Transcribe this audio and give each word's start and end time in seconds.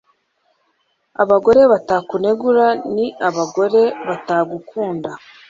Abagore 1.21 1.61
batakunegura 1.71 2.65
ni 2.95 3.05
abagore 3.27 3.81
batagukunda 4.07 5.11